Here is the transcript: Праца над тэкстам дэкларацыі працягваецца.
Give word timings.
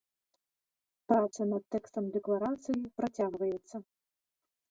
Праца 1.11 1.41
над 1.51 1.63
тэкстам 1.75 2.03
дэкларацыі 2.15 2.89
працягваецца. 3.01 3.75